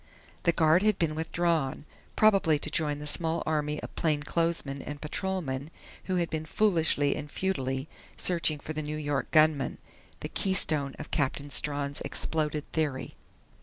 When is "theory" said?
12.73-13.13